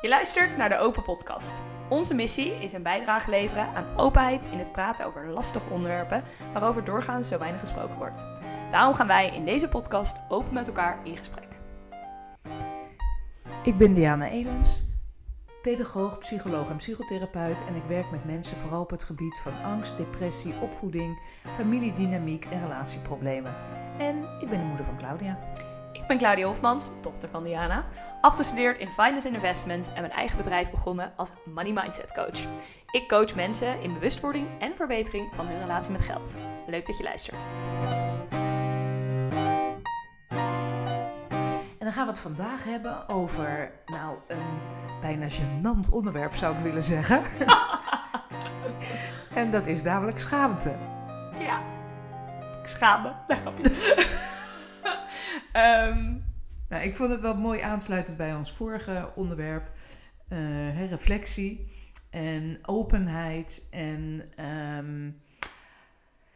[0.00, 1.62] Je luistert naar de Open Podcast.
[1.88, 6.84] Onze missie is een bijdrage leveren aan openheid in het praten over lastige onderwerpen waarover
[6.84, 8.26] doorgaans zo weinig gesproken wordt.
[8.70, 11.48] Daarom gaan wij in deze podcast open met elkaar in gesprek.
[13.62, 14.84] Ik ben Diana Elens,
[15.62, 19.96] pedagoog, psycholoog en psychotherapeut en ik werk met mensen vooral op het gebied van angst,
[19.96, 21.18] depressie, opvoeding,
[21.54, 23.54] familiedynamiek en relatieproblemen.
[23.98, 25.38] En ik ben de moeder van Claudia.
[26.08, 27.84] Ik ben Claudia Hofmans, dochter van Diana,
[28.20, 32.46] afgestudeerd in Finance and Investments en mijn eigen bedrijf begonnen als Money Mindset Coach.
[32.90, 36.36] Ik coach mensen in bewustwording en verbetering van hun relatie met geld.
[36.66, 37.44] Leuk dat je luistert.
[41.78, 44.58] En dan gaan we het vandaag hebben over, nou, een
[45.00, 47.22] bijna gênant onderwerp zou ik willen zeggen.
[49.34, 50.76] en dat is namelijk schaamte.
[51.38, 51.60] Ja,
[52.60, 53.10] ik schaam me.
[53.28, 54.26] Nee, grapje.
[55.52, 56.16] Ehm,
[56.68, 59.70] Nou, ik vond het wel mooi aansluitend bij ons vorige onderwerp.
[60.28, 61.66] eh, reflectie
[62.10, 63.66] en openheid.
[63.70, 65.10] En ehm,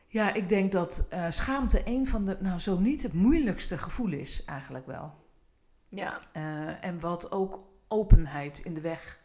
[0.09, 4.13] ja, ik denk dat eh, schaamte een van de, nou zo niet het moeilijkste gevoel
[4.13, 5.15] is eigenlijk wel.
[5.89, 9.19] ja, Eh, en wat ook openheid in de weg,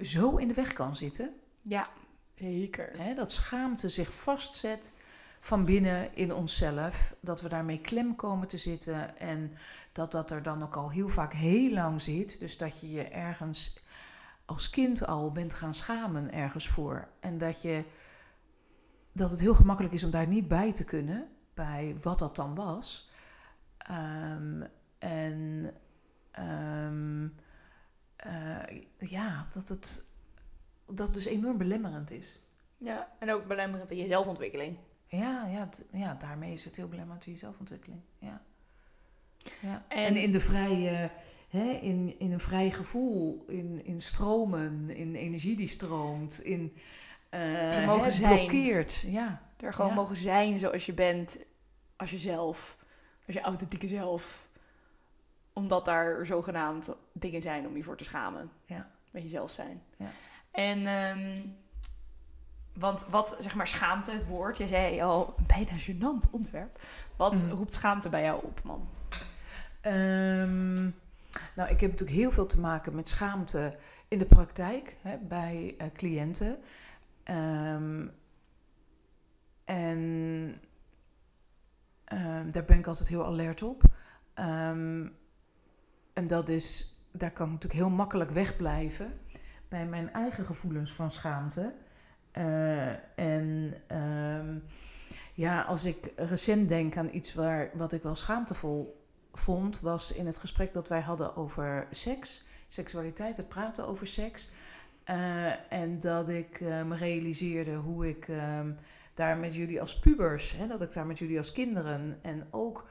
[0.00, 1.34] zo in de weg kan zitten.
[1.62, 1.88] ja,
[2.34, 2.90] zeker.
[2.96, 4.94] Hè, dat schaamte zich vastzet
[5.40, 7.14] van binnen in onszelf.
[7.20, 9.18] Dat we daarmee klem komen te zitten.
[9.18, 9.52] En
[9.92, 12.40] dat dat er dan ook al heel vaak heel lang zit.
[12.40, 13.80] Dus dat je je ergens
[14.44, 17.08] als kind al bent gaan schamen ergens voor.
[17.20, 17.84] En dat, je,
[19.12, 21.28] dat het heel gemakkelijk is om daar niet bij te kunnen.
[21.54, 23.10] Bij wat dat dan was.
[23.78, 24.62] Ehm,
[24.98, 25.72] en
[26.30, 27.34] em,
[28.16, 30.04] eh, ja, dat het,
[30.86, 32.40] dat dus enorm belemmerend is.
[32.76, 34.78] Ja, en ook belemmerend in je zelfontwikkeling.
[35.08, 38.00] Ja, ja, ja, daarmee is het heel belangrijk in je zelfontwikkeling.
[38.18, 38.42] Ja.
[39.60, 39.84] Ja.
[39.88, 41.10] En- En, in, de vrije,
[41.48, 46.76] hè, in, in een vrij gevoel, in, in stromen, in energie die stroomt, in
[47.28, 48.36] eh, mogen zijn.
[48.36, 49.00] blokkeert.
[49.06, 49.42] Ja.
[49.60, 49.96] Er gewoon Ja.
[49.96, 51.38] mogen zijn zoals je bent,
[51.96, 52.76] als jezelf,
[53.26, 54.46] als je authentieke zelf.
[55.52, 58.50] Omdat daar zogenaamd dingen zijn om je voor te schamen.
[58.64, 58.90] Ja.
[59.10, 59.82] Met jezelf zijn.
[59.96, 60.10] Ja.
[60.50, 61.40] En, ehm,
[62.78, 66.80] want wat, zeg maar, schaamte, het woord, je zei al, een bijna gênant onderwerp.
[67.16, 67.50] Wat Mhm.
[67.50, 68.88] roept schaamte bij jou op, man?
[69.80, 70.82] Ehm,
[71.54, 73.76] nou, ik heb natuurlijk heel veel te maken met schaamte
[74.08, 76.58] in de praktijk hè, bij eh, cliënten.
[77.22, 78.06] Ehm,
[79.64, 80.60] en
[82.04, 83.82] ehm, daar ben ik altijd heel alert op.
[86.12, 89.20] En dat is, daar kan ik natuurlijk heel makkelijk wegblijven
[89.68, 91.74] bij mijn eigen gevoelens van schaamte.
[92.32, 94.58] Eh, en ehm,
[95.34, 99.02] ja, als ik recent denk aan iets waar, wat ik wel schaamtevol
[99.32, 104.50] vond, was in het gesprek dat wij hadden over seks, seksualiteit, het praten over seks.
[105.04, 108.72] Eh, en dat ik eh, me realiseerde hoe ik ehm,
[109.12, 112.86] daar met jullie als pubers, hè, dat ik daar met jullie als kinderen en ook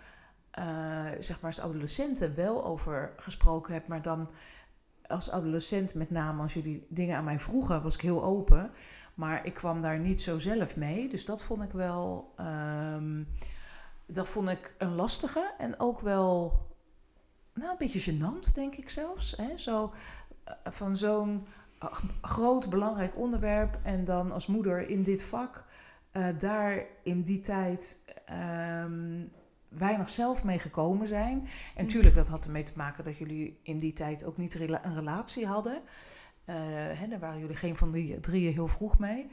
[1.19, 4.29] zeg maar als adolescenten wel over gesproken heb, maar dan
[5.07, 8.71] als adolescent met name als jullie dingen aan mij vroegen, was ik heel open.
[9.17, 11.09] Maar ik kwam daar niet zo zelf mee.
[11.09, 12.33] Dus dat vond ik wel.
[12.35, 13.23] ehm,
[14.05, 16.65] dat vond ik een lastige en ook wel.
[17.53, 19.33] Nou, een beetje gênant, denk ik zelfs.
[19.37, 19.57] Hè?
[19.57, 19.93] Zo,
[20.43, 21.45] eh, van zo'n
[21.79, 23.79] eh, groot, belangrijk onderwerp.
[23.83, 25.63] En dan als moeder in dit vak.
[26.11, 27.99] eh, daar in die tijd.
[28.25, 29.25] ehm,
[29.69, 31.31] weinig zelf mee gekomen zijn.
[31.39, 31.83] En Mhm.
[31.83, 34.95] natuurlijk, dat had ermee te maken dat jullie in die tijd ook niet rela- een
[34.95, 35.81] relatie hadden.
[36.47, 36.55] Eh,
[36.99, 39.29] hè, daar waren jullie geen van die drieën heel vroeg mee.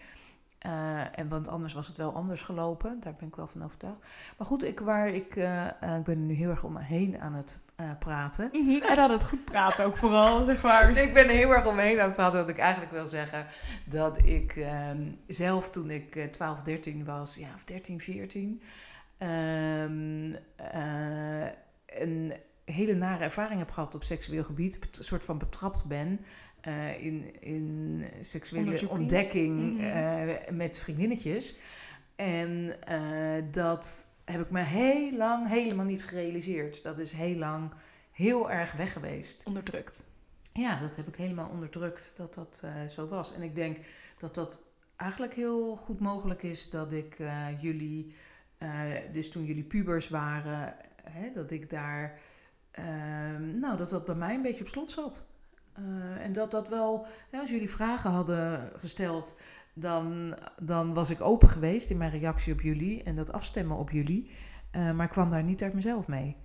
[0.58, 3.00] Eh, en want anders was het wel anders gelopen.
[3.00, 3.98] Daar ben ik wel van overtuigd.
[4.38, 7.20] Maar goed, ik, waar ik, eh, ik ben er nu heel erg om me heen
[7.20, 7.60] aan het
[7.98, 8.52] praten.
[8.88, 10.91] En dan het goed praten ook vooral, zeg maar.
[11.04, 12.38] Ik ben er heel erg omheen aan het praten.
[12.38, 13.46] Dat ik eigenlijk wil zeggen
[13.84, 18.62] dat ik ehm, zelf toen ik eh, 12, 13 was, ja, of 13, 14,
[19.19, 21.50] ehm, eh,
[21.86, 24.99] een hele nare ervaring heb gehad op seksueel gebied.
[24.99, 26.20] Een soort van betrapt ben
[26.64, 29.84] eh, in, in seksuele ontdekking Mhm.
[29.84, 31.56] eh, met vriendinnetjes.
[32.16, 36.82] En eh, dat heb ik me heel lang helemaal niet gerealiseerd.
[36.82, 37.70] Dat is heel lang
[38.12, 39.43] heel erg weg geweest.
[39.46, 40.08] Onderdrukt.
[40.52, 43.34] Ja, dat heb ik helemaal onderdrukt dat dat zo was.
[43.34, 43.76] En ik denk
[44.19, 44.62] dat dat
[44.96, 47.16] eigenlijk heel goed mogelijk is dat ik
[47.61, 48.14] jullie,
[49.12, 52.19] dus toen jullie pubers waren, hè, dat ik daar,
[52.70, 55.26] ehm, nou, dat dat bij mij een beetje op slot zat.
[55.75, 59.41] Eh, en dat dat wel, hè, als jullie vragen hadden gesteld,
[59.73, 63.91] dan, dan was ik open geweest in mijn reactie op jullie en dat afstemmen op
[63.91, 64.31] jullie.
[64.71, 66.37] Eh, maar ik kwam daar niet uit mezelf mee.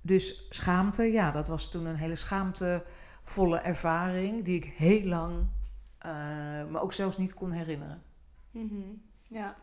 [0.00, 5.46] dus schaamte, ja, dat was toen een hele schaamtevolle ervaring die ik heel lang
[6.06, 8.02] uh, me ook zelfs niet kon herinneren.
[8.50, 8.80] Mhm.
[9.22, 9.56] Ja.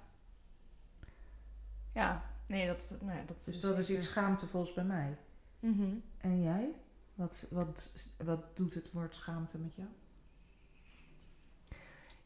[1.94, 5.18] Ja, nee, dat, nou ja, dat is Dus dat is iets schaamtevols bij mij.
[5.60, 5.94] Mhm.
[6.18, 6.70] En jij?
[7.14, 7.92] Wat, wat,
[8.24, 9.90] wat doet het woord schaamte met jou?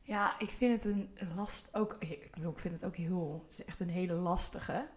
[0.01, 1.95] Ja, ik vind het een last ook.
[2.00, 3.42] Ik bedoel, ik vind het ook heel.
[3.44, 4.88] Het is echt een hele lastige.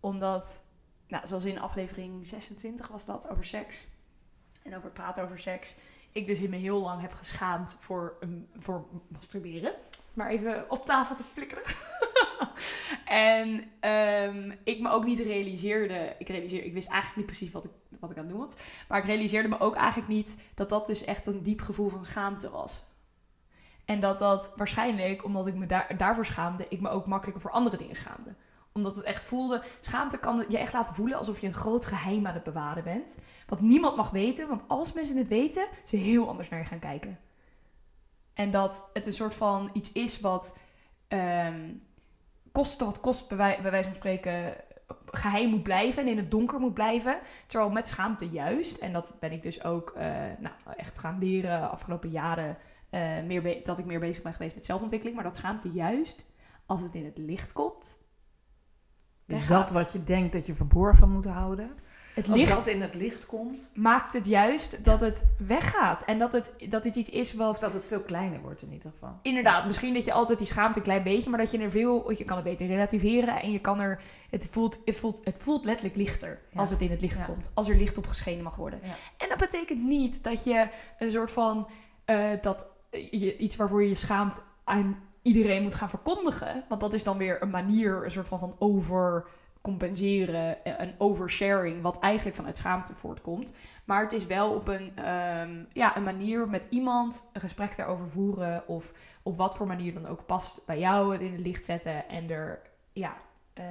[0.00, 0.62] Omdat,
[1.08, 3.86] nou, zoals in aflevering 26 was dat over seks.
[4.62, 5.74] En over praten over seks.
[6.12, 9.74] Ik dus in me heel lang heb geschaamd voor, um, voor masturberen.
[10.14, 11.64] Maar even op tafel te flikkeren.
[13.04, 13.48] en
[13.90, 16.14] um, ik me ook niet realiseerde.
[16.18, 17.70] Ik, realiseer, ik wist eigenlijk niet precies wat ik,
[18.08, 18.56] wat ik aan het doen was.
[18.88, 22.06] Maar ik realiseerde me ook eigenlijk niet dat dat dus echt een diep gevoel van
[22.06, 22.84] schaamte was.
[23.84, 27.50] En dat dat waarschijnlijk, omdat ik me daar, daarvoor schaamde, ik me ook makkelijker voor
[27.50, 28.34] andere dingen schaamde.
[28.72, 32.26] Omdat het echt voelde, schaamte kan je echt laten voelen alsof je een groot geheim
[32.26, 33.14] aan het bewaren bent.
[33.46, 36.78] Wat niemand mag weten, want als mensen het weten, ze heel anders naar je gaan
[36.78, 37.18] kijken.
[38.34, 40.56] En dat het een soort van iets is wat
[41.08, 41.82] um,
[42.52, 44.54] kost wat kost, bij, wij, bij wijze van spreken,
[45.16, 47.18] geheim moet blijven en in het donker moet blijven.
[47.46, 50.02] Terwijl met schaamte juist, en dat ben ik dus ook uh,
[50.38, 52.56] nou, echt gaan leren afgelopen jaren
[52.90, 55.16] uh, meer dat ik meer bezig ben geweest met zelfontwikkeling.
[55.16, 56.26] Maar dat schaamte juist
[56.66, 57.98] als het in het licht komt.
[59.26, 61.70] Dus dat wat je denkt dat je verborgen moet houden.
[62.14, 63.70] Het als dat in het licht komt.
[63.74, 66.04] Maakt het juist dat het weggaat.
[66.04, 67.48] En dat het, dat het iets is wat.
[67.50, 69.18] Of dat het veel kleiner wordt in ieder geval.
[69.22, 71.30] Inderdaad, misschien dat je altijd die schaamte een klein beetje.
[71.30, 72.10] Maar dat je er veel.
[72.10, 73.42] Je kan het beter relativeren.
[73.42, 74.02] En je kan er.
[74.30, 76.40] Het voelt, het voelt, het voelt letterlijk lichter.
[76.54, 77.50] Als het in het licht komt.
[77.54, 78.80] Als er licht op geschenen mag worden.
[79.16, 80.68] En dat betekent niet dat je
[80.98, 81.68] een soort van.
[82.06, 86.64] Uh, dat je, iets waarvoor je je schaamt aan iedereen moet gaan verkondigen.
[86.68, 91.82] Want dat is dan weer een manier, een soort van, van overcompenseren, eh, een oversharing,
[91.82, 93.54] wat eigenlijk vanuit schaamte voortkomt.
[93.84, 98.10] Maar het is wel op een, um, ja, een manier met iemand een gesprek daarover
[98.10, 98.68] voeren.
[98.68, 102.08] Of op wat voor manier dan ook past bij jou het in het licht zetten
[102.08, 102.60] en er
[102.92, 103.16] ja,
[103.54, 103.64] uh,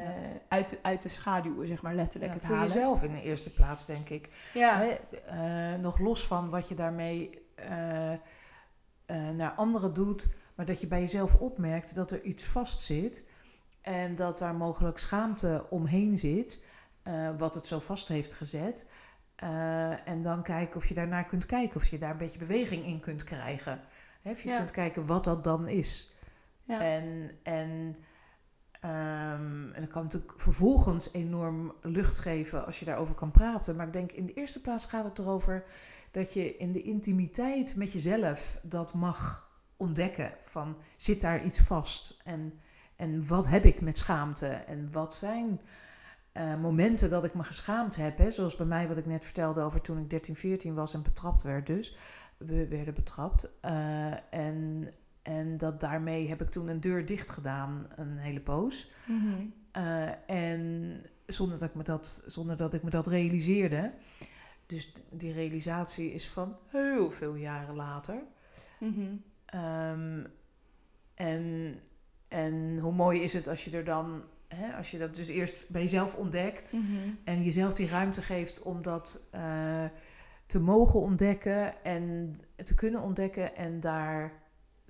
[0.47, 2.31] Uit, uit de schaduwen, zeg maar letterlijk.
[2.31, 2.71] Ja, het voor halen.
[2.71, 4.29] jezelf in de eerste plaats, denk ik.
[4.53, 4.77] Ja.
[4.77, 4.97] Hè,
[5.73, 7.29] uh, nog los van wat je daarmee
[7.59, 8.13] uh,
[9.35, 13.27] naar anderen doet, maar dat je bij jezelf opmerkt dat er iets vastzit
[13.83, 16.65] en dat daar mogelijk schaamte omheen zit,
[17.07, 18.89] uh, wat het zo vast heeft gezet.
[19.43, 22.85] Uh, en dan kijken of je daarnaar kunt kijken, of je daar een beetje beweging
[22.85, 23.81] in kunt krijgen.
[24.21, 24.57] Hè, of je ja.
[24.57, 26.11] kunt kijken wat dat dan is.
[26.63, 26.79] Ja.
[26.79, 27.69] En, en,
[28.83, 33.75] um, en dat kan natuurlijk vervolgens enorm lucht geven als je daarover kan praten.
[33.75, 35.63] Maar ik denk in de eerste plaats gaat het erover
[36.11, 40.33] dat je in de intimiteit met jezelf dat mag ontdekken.
[40.45, 42.21] Van zit daar iets vast?
[42.23, 42.59] En,
[42.95, 44.47] en wat heb ik met schaamte?
[44.47, 45.61] En wat zijn
[46.33, 48.17] uh, momenten dat ik me geschaamd heb?
[48.17, 48.31] Hè?
[48.31, 51.41] Zoals bij mij wat ik net vertelde over toen ik 13, 14 was en betrapt
[51.41, 51.97] werd dus.
[52.37, 53.49] We werden betrapt.
[53.65, 54.89] Uh, en,
[55.21, 58.91] en dat daarmee heb ik toen een deur dicht gedaan, een hele poos.
[59.05, 59.53] Mm -hmm.
[59.77, 63.91] uh, en zonder dat, ik me dat, zonder dat ik me dat realiseerde.
[64.65, 68.23] Dus die realisatie is van heel veel jaren later.
[68.79, 69.23] Mm -hmm.
[69.61, 70.27] um,
[71.13, 71.75] en,
[72.33, 75.69] en hoe mooi is het als je er dan, hè, als je dat dus eerst
[75.69, 77.17] bij jezelf ontdekt mm -hmm.
[77.23, 79.85] en jezelf die ruimte geeft om dat uh,
[80.45, 84.31] te mogen ontdekken en te kunnen ontdekken en daar,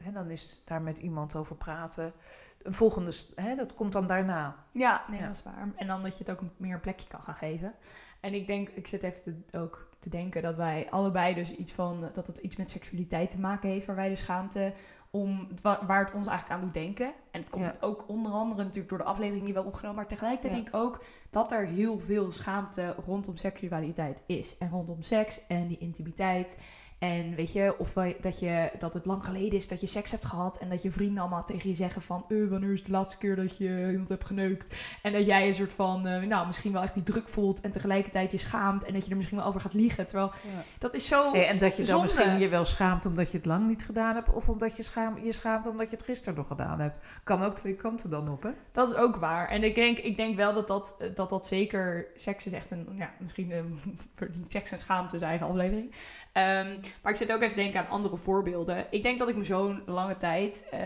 [0.02, 2.14] hè, dan is daar met iemand over praten.
[2.62, 4.66] Een volgende, hè, dat komt dan daarna.
[4.72, 5.26] Ja, nee, ja.
[5.26, 5.70] dat is waar.
[5.76, 7.74] En dan dat je het ook meer een plekje kan gaan geven.
[8.20, 11.72] En ik denk, ik zit even te, ook te denken dat wij allebei dus iets
[11.72, 14.74] van, dat het iets met seksualiteit te maken heeft, waar wij de schaamte
[15.16, 17.14] om, waar het ons eigenlijk aan doet denken.
[17.32, 17.88] En het komt ja.
[17.88, 20.60] ook onder andere natuurlijk door de aflevering die we hebben opgenomen, maar tegelijkertijd ja.
[20.60, 24.58] denk ik ook dat er heel veel schaamte rondom seksualiteit is.
[24.58, 26.58] En rondom seks en die intimiteit.
[27.04, 30.26] En weet je, of dat, je, dat het lang geleden is dat je seks hebt
[30.26, 30.58] gehad.
[30.58, 32.26] En dat je vrienden allemaal tegen je zeggen van...
[32.28, 34.76] Uh, wanneer is de laatste keer dat je iemand hebt geneukt?
[35.02, 37.62] En dat jij een soort van, uh, nou, misschien wel echt die druk voelt.
[37.62, 38.86] En tegelijkertijd je schaamt.
[38.86, 40.06] En dat je er misschien wel over gaat liegen.
[40.08, 40.64] Terwijl, ja.
[40.78, 42.04] dat is zo hey, En dat je dan zonde.
[42.04, 44.30] misschien je wel schaamt omdat je het lang niet gedaan hebt.
[44.30, 47.00] Of omdat je schaam, je schaamt omdat je het gisteren nog gedaan hebt.
[47.24, 48.52] Kan ook twee kanten dan op, hè?
[48.72, 49.50] Dat is ook waar.
[49.50, 52.08] En ik denk, ik denk wel dat dat, dat dat zeker...
[52.16, 53.80] Seks is echt een, ja, misschien een
[54.48, 55.94] seks en schaamte zijn eigen aflevering.
[56.34, 58.86] Um, maar ik zit ook even te denken aan andere voorbeelden.
[58.90, 60.80] Ik denk dat ik me zo'n lange tijd, uh,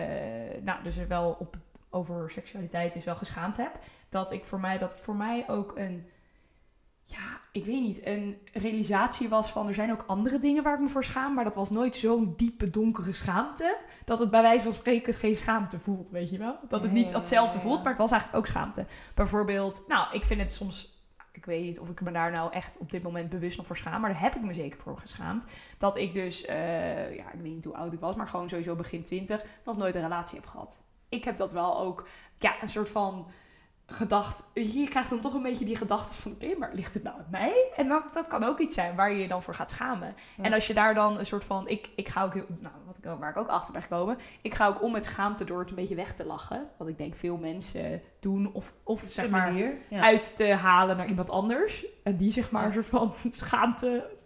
[0.64, 1.58] nou, dus er wel op,
[1.90, 3.80] over seksualiteit is wel geschaamd heb.
[4.10, 6.06] Dat ik voor mij, dat voor mij ook een,
[7.04, 10.80] ja, ik weet niet, een realisatie was van er zijn ook andere dingen waar ik
[10.80, 11.34] me voor schaam.
[11.34, 13.78] Maar dat was nooit zo'n diepe, donkere schaamte.
[14.06, 16.58] Dat het bij wijze van spreken geen schaamte voelt, weet je wel?
[16.68, 18.86] Dat het niet hetzelfde voelt, maar het was eigenlijk ook schaamte.
[19.14, 20.97] Bijvoorbeeld, nou, ik vind het soms
[21.38, 23.78] ik weet niet of ik me daar nou echt op dit moment bewust nog voor
[23.78, 25.46] schaam, maar daar heb ik me zeker voor geschaamd.
[25.78, 28.76] Dat ik dus, eh, ja, ik weet niet hoe oud ik was, maar gewoon sowieso
[28.76, 30.82] begin twintig, nog nooit een relatie heb gehad.
[31.10, 33.28] Ik heb dat wel ook, ja, een soort van
[33.88, 34.44] gedacht.
[34.54, 37.28] Je krijgt dan toch een beetje die gedachte van: oké, maar ligt het nou aan
[37.32, 37.72] mij?
[37.76, 40.16] En dat, dat kan ook iets zijn waar je je dan voor gaat schamen.
[40.36, 40.44] Ja.
[40.44, 41.68] En als je daar dan een soort van.
[41.68, 42.46] Ik, ik ga ook heel.
[42.62, 44.18] Nou, wat ik, waar ik ook achter ben gekomen.
[44.42, 46.70] Ik ga ook om met schaamte door het een beetje weg te lachen.
[46.78, 48.54] Wat ik denk veel mensen doen.
[48.54, 49.78] Of, of zeg maar manier.
[49.90, 50.02] Ja.
[50.02, 51.86] uit te halen naar iemand anders.
[52.04, 54.17] En die zeg maar een soort van schaamte.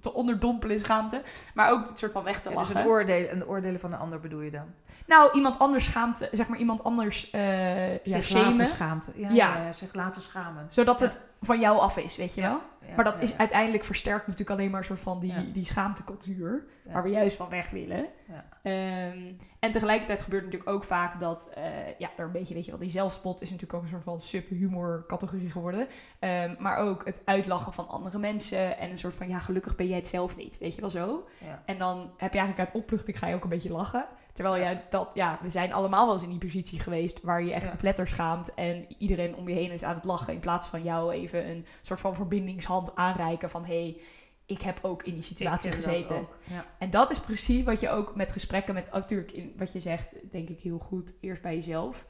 [0.00, 1.22] Te onderdompelen in schaamte.
[1.54, 2.76] Maar ook het soort van weg te Ja, dus lachen.
[2.76, 4.66] het oordelen, een oordelen van een ander bedoel je dan?
[5.06, 6.28] Nou, iemand anders schaamte.
[6.32, 7.30] Zeg maar iemand anders.
[7.30, 8.48] eh ja, shamen.
[8.48, 9.12] laten schaamte.
[9.14, 9.34] Ja, Ja.
[9.56, 9.62] ja.
[9.64, 10.66] ja, zich laten schamen.
[10.68, 12.60] Zodat het van jou af is, weet je wel?
[12.86, 13.36] Ja, maar dat ja, is ja.
[13.36, 16.66] uiteindelijk versterkt natuurlijk alleen maar een soort van die, die schaamtecultuur.
[16.84, 18.06] Waar we juist van weg willen.
[18.62, 21.62] Ehm, en tegelijkertijd gebeurt natuurlijk ook vaak dat, eh,
[21.98, 24.20] ja, er een beetje, weet je wel, die zelfspot is natuurlijk ook een soort van
[24.20, 25.88] subhumor categorie geworden.
[26.18, 29.86] Ehm, maar ook het uitlachen van andere mensen en een soort van, ja, gelukkig ben
[29.86, 31.26] jij het zelf niet, weet je wel zo.
[31.64, 34.06] En dan heb je eigenlijk uit opluchting ga je ook een beetje lachen.
[34.40, 34.70] Terwijl Ja.
[34.70, 37.64] jij dat, ja, we zijn allemaal wel eens in die positie geweest waar je echt
[37.70, 37.76] Ja.
[37.76, 41.12] pletter schaamt en iedereen om je heen is aan het lachen in plaats van jou
[41.12, 44.00] even een soort van verbindingshand aanreiken van, hé, hey,
[44.46, 46.26] ik heb ook in die situatie dat gezeten.
[46.44, 46.64] Ja.
[46.78, 50.14] En dat is precies wat je ook met gesprekken met, natuurlijk, in wat je zegt,
[50.30, 52.06] denk ik heel goed, eerst bij jezelf.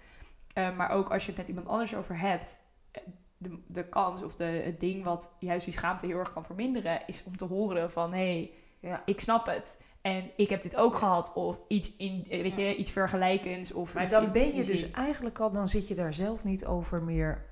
[0.52, 2.58] Eh, maar ook als je het met iemand anders over hebt,
[2.90, 3.02] eh,
[3.37, 7.00] de, de kans of de, het ding wat juist die schaamte heel erg kan verminderen,
[7.06, 8.50] is om te horen van, hé, hey,
[8.90, 9.02] Ja.
[9.04, 9.78] ik snap het.
[10.02, 11.33] En ik heb dit ook gehad.
[11.33, 13.73] Of iets, in, eh, weet je, iets vergelijkends.
[13.73, 17.02] Of Maar dan ben je dus eigenlijk al, dan zit je daar zelf niet over
[17.02, 17.49] meer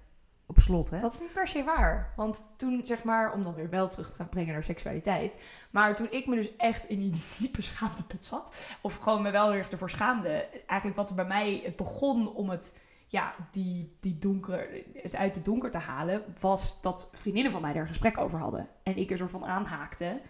[0.49, 1.01] op slot, hè?
[1.01, 2.13] Dat is niet per se waar.
[2.17, 5.37] Want toen, zeg maar, om dan weer wel terug te gaan brengen naar seksualiteit.
[5.71, 8.77] Maar toen ik me dus echt in die diepe schaamteput zat.
[8.81, 10.47] Of gewoon me wel heel erg ervoor schaamde.
[10.67, 15.35] Eigenlijk wat er bij mij het begon om het, ja, die, die donker, het uit
[15.35, 16.23] het donker te halen.
[16.41, 18.69] Was dat vriendinnen van mij daar een gesprek over hadden.
[18.83, 20.21] En ik er soort van aanhaakte.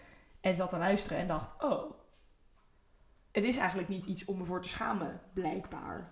[0.41, 1.97] En zat te luisteren en dacht, oh.
[3.31, 6.09] Het is eigenlijk niet iets om me voor te schamen, blijkbaar.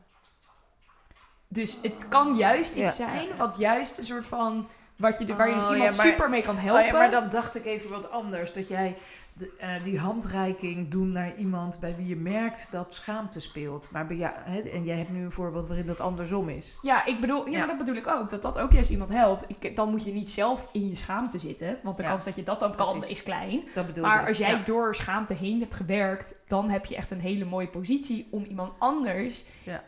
[1.47, 3.35] Dus het kan juist iets Ja, zijn, ja.
[3.35, 4.67] wat juist een soort van.
[4.95, 6.81] Wat je, waar je dus Oh, iemand ja, maar- super mee kan helpen.
[6.81, 8.53] Oh ja, maar dan dacht ik even wat anders.
[8.53, 8.97] Dat jij
[9.37, 13.89] de, eh, die handreiking doen naar iemand bij wie je merkt dat schaamte speelt.
[13.91, 16.77] Maar bij jou, hè, en jij hebt nu een voorbeeld waarin dat andersom is.
[16.81, 18.29] Ja, ik bedoel, ja, dat bedoel ik ook.
[18.29, 19.45] Dat dat ook juist iemand helpt.
[19.47, 21.77] Ik, dan moet je niet zelf in je schaamte zitten.
[21.83, 23.63] Want de Ja, kans dat je dat dan kan is klein.
[23.73, 24.27] Dat Maar ik.
[24.27, 28.27] als jij door schaamte heen hebt gewerkt, dan heb je echt een hele mooie positie
[28.31, 29.43] om iemand anders.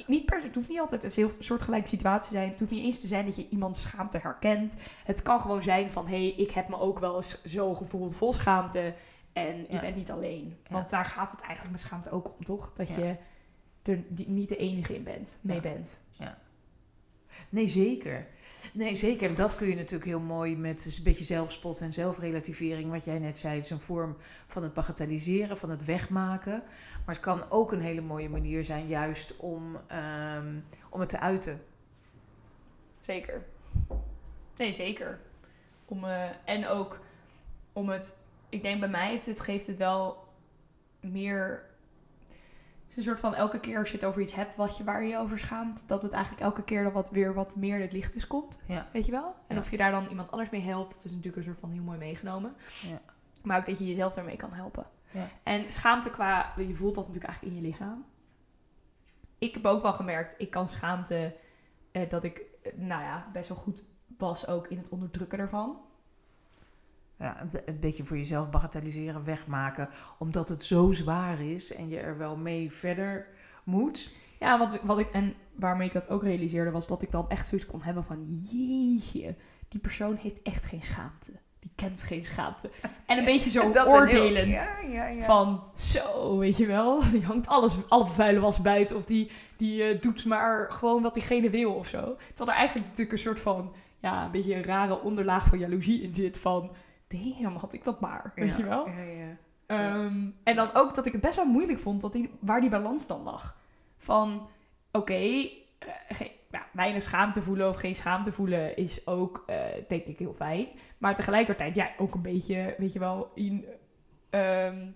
[0.07, 2.49] Niet per se, het hoeft niet altijd een heel soortgelijke situatie te zijn.
[2.49, 4.73] Het hoeft niet eens te zijn dat je iemands schaamte herkent.
[5.03, 8.15] Het kan gewoon zijn van hé, hey, ik heb me ook wel eens zo gevoeld
[8.15, 8.93] vol schaamte.
[9.33, 9.79] En je Ja.
[9.79, 10.57] bent niet alleen.
[10.63, 10.73] Ja.
[10.73, 12.73] Want daar gaat het eigenlijk met schaamte ook om, toch?
[12.73, 12.97] Dat Ja.
[13.03, 13.15] je
[13.91, 15.61] er niet de enige in bent, mee Ja.
[15.61, 15.99] bent.
[17.49, 18.27] Nee, zeker.
[18.73, 19.29] Nee, zeker.
[19.29, 22.91] En dat kun je natuurlijk heel mooi met een beetje zelfspot en zelfrelativering.
[22.91, 24.17] Wat jij net zei, het is een vorm
[24.47, 26.63] van het bagatelliseren, van het wegmaken.
[27.05, 30.55] Maar het kan ook een hele mooie manier zijn, juist om, ehm,
[30.89, 31.61] om het te uiten.
[32.99, 33.45] Zeker.
[34.57, 35.19] Nee, zeker.
[35.85, 36.99] Om, eh, en ook
[37.73, 38.15] om het...
[38.49, 40.27] Ik denk bij mij heeft het, geeft het wel
[40.99, 41.67] meer...
[42.81, 44.83] Het is een soort van elke keer als je het over iets hebt wat je,
[44.83, 45.83] waar je over schaamt...
[45.87, 48.59] dat het eigenlijk elke keer dan wat, weer wat meer in het licht is komt.
[48.65, 48.87] Ja.
[48.93, 49.35] Weet je wel?
[49.47, 49.61] En Ja.
[49.61, 50.93] of je daar dan iemand anders mee helpt...
[50.95, 52.55] dat is natuurlijk een soort van heel mooi meegenomen.
[52.81, 53.01] Ja.
[53.43, 54.85] Maar ook dat je jezelf daarmee kan helpen.
[55.11, 55.27] Ja.
[55.43, 56.53] En schaamte qua...
[56.57, 58.05] Je voelt dat natuurlijk eigenlijk in je lichaam.
[59.37, 61.35] Ik heb ook wel gemerkt, ik kan schaamte...
[61.91, 63.83] eh, dat ik, eh, nou ja, best wel goed
[64.17, 65.77] was ook in het onderdrukken ervan.
[67.19, 69.89] Ja, een- beetje voor jezelf bagatelliseren, wegmaken.
[70.17, 73.27] Omdat het zo zwaar is en je er wel mee verder
[73.63, 74.11] moet.
[74.39, 77.47] Ja, wat, wat ik, en waarmee ik dat ook realiseerde, was dat ik dan echt
[77.47, 79.35] zoiets kon hebben van, jeetje,
[79.67, 81.31] die persoon heeft echt geen schaamte.
[81.59, 82.69] Die kent geen schaamte.
[83.05, 84.47] En een beetje zo heel- oordelend.
[84.49, 85.25] ja, ja, ja.
[85.25, 88.95] Van, zo, weet je wel, die hangt alles, alle vuile was buiten.
[88.95, 92.15] Of die, die eh, doet maar gewoon wat diegene wil of zo.
[92.27, 96.01] Terwijl er eigenlijk natuurlijk een soort van, ja, een beetje een rare onderlaag van jaloezie
[96.01, 96.37] in zit.
[96.39, 96.71] Van,
[97.09, 98.87] damn, had ik dat maar, weet Ja, je wel.
[98.89, 99.37] Ja, ja.
[99.65, 102.69] Ehm, en dan ook dat ik het best wel moeilijk vond dat die, waar die
[102.69, 103.57] balans dan lag.
[103.97, 104.47] Van,
[104.91, 105.49] oké, eh,
[106.09, 109.55] geen- ja, weinig schaamte voelen of geen schaamte voelen is ook, eh,
[109.87, 110.67] denk ik, heel fijn.
[110.97, 113.65] Maar tegelijkertijd, ja, ook een beetje, weet je wel, in,
[114.29, 114.87] ehm,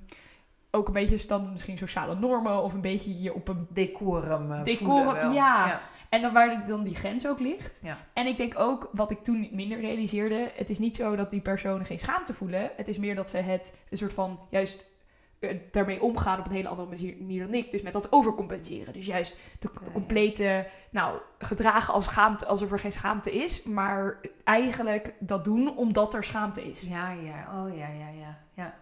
[0.72, 3.68] ook een beetje dan misschien sociale normen of een beetje je op een...
[3.70, 4.52] Decorum.
[4.52, 5.82] eh, Decorum, ja.
[6.14, 7.80] En dan waar dan die grens ook ligt.
[7.82, 7.98] Ja.
[8.14, 11.42] En ik denk ook, wat ik toen minder realiseerde, het is niet zo dat die
[11.42, 12.72] personen geen schaamte voelen.
[12.76, 14.92] Het is meer dat ze het een soort van juist
[15.40, 17.72] eh, daarmee omgaan op een hele andere manier dan ik.
[17.72, 18.94] Dus met dat overcompenseren.
[18.94, 23.64] Dus juist de complete, nou, gedragen als schaamte, alsof er geen schaamte is.
[23.64, 26.82] Maar eigenlijk dat doen omdat er schaamte is.
[26.82, 28.10] Ja, ja, oh ja, ja.
[28.10, 28.38] ja.
[28.54, 28.76] ja.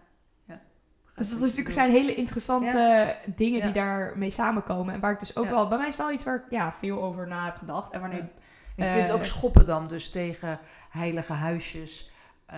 [1.21, 3.63] Dus dat is natuurlijk zijn hele interessante dingen Ja.
[3.65, 4.93] die daarmee samenkomen.
[4.93, 5.49] En waar ik dus ook Ja.
[5.51, 7.91] wel, bij mij is wel iets waar ik ja, veel over na heb gedacht.
[7.91, 8.29] En wanneer,
[8.75, 8.85] Ja.
[8.85, 10.59] Je kunt Eh, ook schoppen dan dus tegen
[10.89, 12.09] heilige huisjes.
[12.45, 12.57] eh,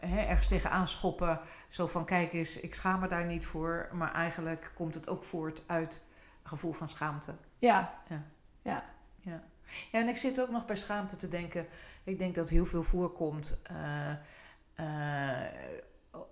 [0.00, 1.40] hè, ergens tegen aanschoppen.
[1.68, 3.88] Zo van, kijk eens, ik schaam me daar niet voor.
[3.92, 6.06] Maar eigenlijk komt het ook voort uit
[6.42, 7.34] gevoel van schaamte.
[7.58, 7.94] ja,
[8.62, 8.82] Ja,
[9.92, 11.66] en ik zit ook nog bij schaamte te denken.
[12.04, 13.60] Ik denk dat heel veel voorkomt
[14.74, 14.84] eh,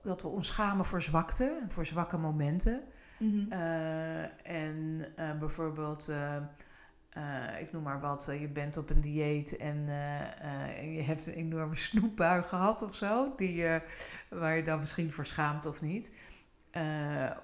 [0.02, 2.82] dat we ons schamen voor zwakte, voor zwakke momenten.
[3.18, 3.52] mhm.
[3.52, 9.82] Eh, en eh, bijvoorbeeld, eh, ik noem maar wat, je bent op een dieet en
[10.92, 13.64] je hebt een enorme snoepbui gehad of zo, die,
[14.30, 16.12] waar je dan misschien voor schaamt of niet.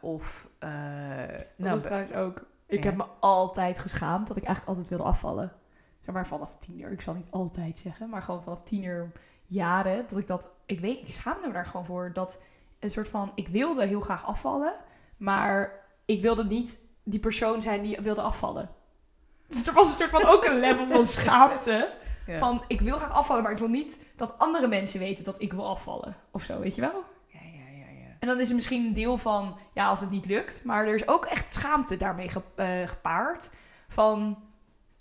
[0.00, 0.70] Of, dat
[1.56, 2.46] nou, is trouwens ook.
[2.66, 2.88] Ik ja.
[2.88, 5.52] heb me altijd geschaamd dat ik eigenlijk altijd wilde afvallen.
[6.00, 6.92] Zeg maar vanaf tiener.
[6.92, 9.12] Ik zal niet altijd zeggen, maar gewoon vanaf tiener
[9.54, 10.04] jaren.
[10.08, 12.10] Dat ik dat, ik weet, ik schaamde me daar gewoon voor.
[12.12, 12.42] Dat
[12.78, 14.74] een soort van, ik wilde heel graag afvallen.
[15.16, 15.72] Maar
[16.04, 18.70] ik wilde niet die persoon zijn die wilde afvallen.
[19.48, 21.92] Dus er was een soort van ook een level van schaamte.
[22.26, 22.38] ja.
[22.38, 25.52] Van, ik wil graag afvallen, maar ik wil niet dat andere mensen weten dat ik
[25.52, 26.16] wil afvallen.
[26.30, 27.04] Of zo, weet je wel?
[27.26, 28.16] ja, ja, ja, ja.
[28.18, 30.64] En dan is er misschien een deel van, ja, als het niet lukt.
[30.64, 33.50] Maar er is ook echt schaamte daarmee eh, gepaard.
[33.88, 34.43] Van,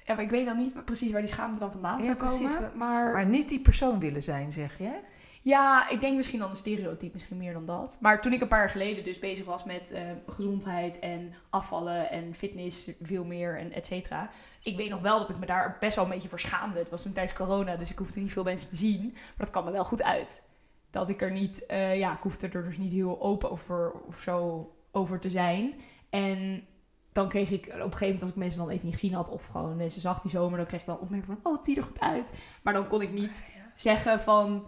[0.05, 2.53] ja, maar ik weet dan niet precies waar die schaamte dan vandaan Ja, zou precies.
[2.55, 2.71] komen.
[2.75, 4.99] Maar, Maar niet die persoon willen zijn, zeg je?
[5.41, 7.97] ja, ik denk misschien dan een stereotype, misschien meer dan dat.
[8.01, 12.09] Maar toen ik een paar jaar geleden dus bezig was met eh, gezondheid en afvallen
[12.09, 14.29] en fitness veel meer en et cetera.
[14.61, 16.79] Ik weet nog wel dat ik me daar best wel een beetje voor schaamde.
[16.79, 19.11] Het was toen tijdens corona, dus ik hoefde niet veel mensen te zien.
[19.11, 20.43] Maar dat kwam me wel goed uit.
[20.91, 24.19] Dat ik er niet, eh, ja, ik hoefde er dus niet heel open over of
[24.21, 25.73] zo over te zijn.
[26.09, 26.63] En
[27.13, 29.29] dan kreeg ik op een gegeven moment, als ik mensen dan even niet gezien had,
[29.29, 31.77] of gewoon mensen zag die zomer, dan kreeg ik wel opmerking van, oh, het ziet
[31.77, 32.33] er goed uit.
[32.61, 34.67] Maar dan kon ik niet zeggen van,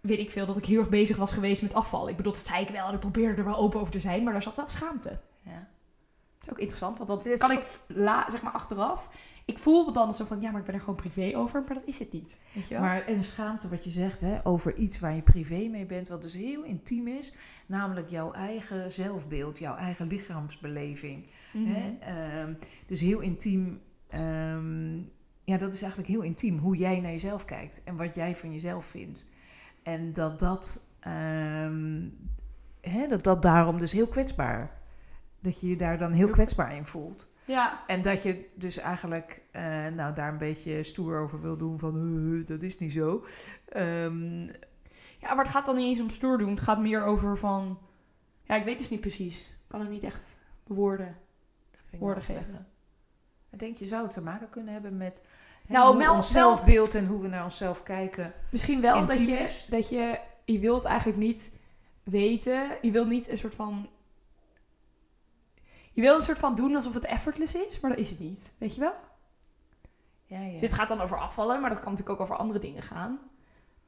[0.00, 2.08] weet ik veel, dat ik heel erg bezig was geweest met afval.
[2.08, 4.22] Ik bedoel, dat zei ik wel en ik probeerde er wel open over te zijn,
[4.22, 5.18] maar daar zat wel schaamte.
[5.42, 5.68] Ja.
[6.38, 9.08] Dat is ook interessant, want dat kan ik la, zeg maar achteraf.
[9.50, 11.74] Ik voel me dan zo van, ja, maar ik ben er gewoon privé over, maar
[11.74, 12.38] dat is het niet.
[12.52, 12.82] Weet je wel?
[12.82, 16.22] Maar en schaamte wat je zegt hè, over iets waar je privé mee bent, wat
[16.22, 17.34] dus heel intiem is,
[17.66, 21.26] namelijk jouw eigen zelfbeeld, jouw eigen lichaamsbeleving.
[21.52, 21.64] Mhm.
[21.66, 21.96] Hè?
[22.00, 22.54] Ehm,
[22.86, 24.96] dus heel intiem, ehm,
[25.44, 28.52] ja, dat is eigenlijk heel intiem hoe jij naar jezelf kijkt en wat jij van
[28.52, 29.26] jezelf vindt.
[29.82, 32.08] En dat dat, ehm,
[32.80, 34.78] hè, dat, dat daarom dus heel kwetsbaar,
[35.40, 37.29] dat je je daar dan Heel kwetsbaar in voelt.
[37.50, 41.78] Ja, En dat je dus eigenlijk eh, nou, daar een beetje stoer over wil doen
[41.78, 43.24] van "Huh, dat is niet zo.
[43.68, 44.46] Ehm,
[45.18, 46.50] Ja, maar het gaat dan niet eens om stoer doen.
[46.50, 47.78] Het gaat meer over van...
[48.42, 49.40] Ja, ik weet dus niet precies.
[49.40, 51.16] Ik kan het niet echt bewoorden.
[51.98, 52.50] Woorden wel geven.
[52.52, 52.66] even.
[53.50, 55.24] Ik denk je zou het te maken kunnen hebben met
[55.66, 58.32] hè, Nou, hoe ons zelfbeeld en hoe we naar onszelf kijken.
[58.50, 60.20] Misschien wel dat je, dat je...
[60.44, 61.50] Je wilt eigenlijk niet
[62.02, 62.70] weten...
[62.82, 63.88] Je wilt niet een soort van...
[65.92, 68.52] Je wil een soort van doen alsof het effortless is, maar dat is het niet.
[68.58, 68.94] Weet je wel?
[70.26, 70.58] Ja, ja.
[70.58, 73.18] Dit gaat dan over afvallen, maar dat kan natuurlijk ook over andere dingen gaan.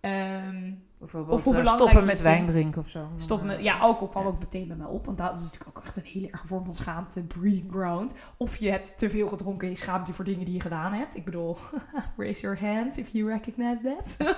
[0.02, 3.08] Ehm, Bijvoorbeeld of hoe eh, stoppen met wijn drinken of zo.
[3.16, 5.04] Stop met, ja, alcohol kwam ook meteen bij mij op.
[5.06, 7.22] Want dat is natuurlijk ook echt een hele erge vorm van schaamte.
[7.22, 8.14] Breeding ground.
[8.36, 10.92] Of je hebt te veel gedronken en je schaamt je voor dingen die je gedaan
[10.92, 11.16] hebt.
[11.16, 11.56] Ik bedoel,
[12.16, 14.16] raise your hands if you recognize that.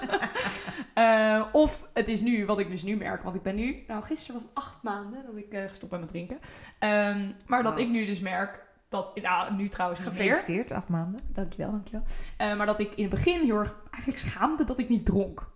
[0.94, 3.22] Eh, of het is nu, wat ik dus nu merk.
[3.22, 6.00] Want ik ben nu, nou gisteren was het acht maanden dat ik eh, gestopt ben
[6.00, 6.38] met drinken.
[6.78, 10.02] Ehm, maar dat ik nu dus merk dat, nou nu trouwens.
[10.02, 11.20] Gefeliciteerd, acht maanden.
[11.32, 12.02] Dankjewel, dankjewel.
[12.36, 15.52] Eh, maar dat ik in het begin heel erg eigenlijk schaamde dat ik niet dronk.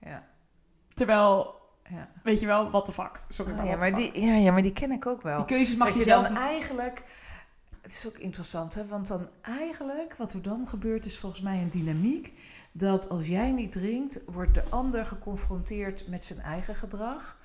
[0.00, 0.26] Ja.
[0.94, 1.58] Terwijl,
[1.90, 2.08] Ja.
[2.22, 3.22] weet je wel, what the fuck.
[3.28, 3.96] Sorry, Ah, ja, maar fuck.
[4.14, 5.36] die, ja, ja, maar die ken ik ook wel.
[5.36, 7.04] Die keuzes mag dat je je zelf dan eigenlijk...
[7.80, 8.86] Het is ook interessant, hè?
[8.86, 12.32] Want dan eigenlijk, wat er dan gebeurt, is volgens mij een dynamiek.
[12.72, 17.38] Dat als jij niet drinkt, wordt de ander geconfronteerd met zijn eigen gedrag.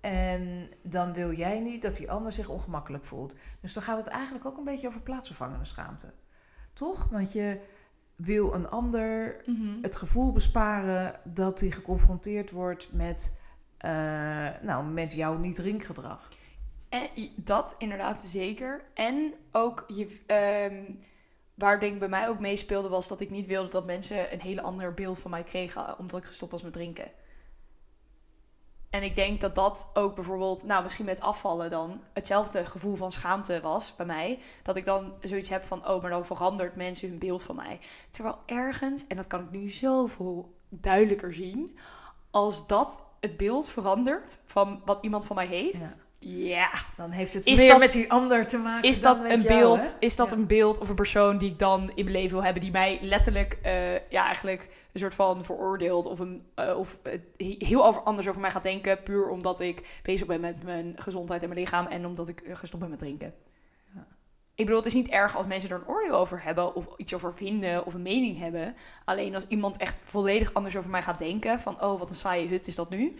[0.00, 3.34] En dan wil jij niet dat die ander zich ongemakkelijk voelt.
[3.60, 6.12] Dus dan gaat het eigenlijk ook een beetje over plaatsvervangende schaamte.
[6.72, 7.08] Toch?
[7.10, 7.60] Want je
[8.18, 9.82] wil een ander Mhm.
[9.82, 13.40] het gevoel besparen dat hij geconfronteerd wordt met,
[13.76, 13.90] eh,
[14.62, 16.28] nou, met jouw niet-drinkgedrag.
[16.88, 18.82] En dat inderdaad zeker.
[18.94, 20.92] En ook je, ehm,
[21.54, 24.40] waar denk ik bij mij ook meespeelde was dat ik niet wilde dat mensen een
[24.40, 27.10] hele ander beeld van mij kregen omdat ik gestopt was met drinken.
[28.90, 33.12] En ik denk dat dat ook bijvoorbeeld, nou misschien met afvallen dan, hetzelfde gevoel van
[33.12, 34.38] schaamte was bij mij.
[34.62, 37.78] Dat ik dan zoiets heb van, oh, maar dan verandert mensen hun beeld van mij.
[38.10, 41.78] Terwijl ergens, en dat kan ik nu zoveel duidelijker zien,
[42.30, 45.98] als dat het beeld verandert van wat iemand van mij heeft.
[46.20, 46.70] Ja.
[46.96, 49.32] Dan heeft het Is meer dat- met die ander te maken Is dan dat, met
[49.32, 49.96] een jou, beeld, hè?
[50.06, 50.36] is dat Ja.
[50.36, 52.98] een beeld of een persoon die ik dan in mijn leven wil hebben, die mij
[53.02, 58.02] letterlijk, eh, ja, eigenlijk een soort van veroordeelt of, een, eh, of he- heel over,
[58.02, 61.60] anders over mij gaat denken, puur omdat ik bezig ben met mijn gezondheid en mijn
[61.60, 63.34] lichaam en omdat ik eh, gestopt ben met drinken.
[63.94, 64.06] Ja.
[64.54, 67.14] Ik bedoel, het is niet erg als mensen er een oordeel over hebben of iets
[67.14, 68.74] over vinden of een mening hebben.
[69.04, 72.48] Alleen als iemand echt volledig anders over mij gaat denken, van oh, wat een saaie
[72.48, 73.14] hut is dat nu.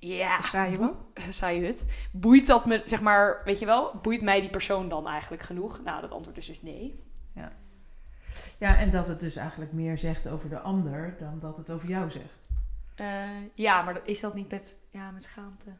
[0.00, 1.04] Ja, Saaie wat?
[1.28, 1.84] saaie hut.
[2.12, 5.80] Boeit dat me, zeg maar, weet je wel, boeit mij die persoon dan eigenlijk genoeg?
[5.84, 7.08] Nou, dat antwoord is dus nee.
[8.58, 11.88] Ja, en dat het dus eigenlijk meer zegt over de ander dan dat het over
[11.88, 12.48] jou zegt.
[12.94, 13.06] Eh,
[13.54, 15.70] ja, maar is dat niet met, ja, met schaamte?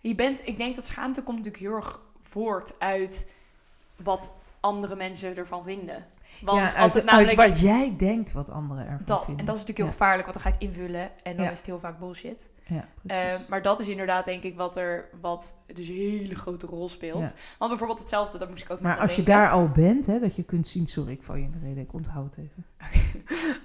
[0.00, 3.34] Je bent, ik denk dat schaamte komt natuurlijk heel erg voort uit
[3.96, 6.06] wat andere mensen ervan vinden.
[6.40, 9.38] Want ja, als uit, het namelijk uit wat jij denkt wat anderen ervan dat, vinden.
[9.38, 9.92] en dat is natuurlijk heel Ja.
[9.92, 11.50] gevaarlijk, want dan ga je het invullen en dan Ja.
[11.50, 12.50] is het heel vaak bullshit.
[12.66, 16.66] Ja, Eh, maar dat is inderdaad denk ik wat er wat dus een hele grote
[16.66, 17.34] rol speelt.
[17.58, 20.36] Want bijvoorbeeld hetzelfde, dat moest ik ook maar als je daar al bent, hè, dat
[20.36, 20.86] je kunt zien...
[20.86, 21.82] Sorry, ik val je in de reden.
[21.82, 22.66] Ik onthoud het even.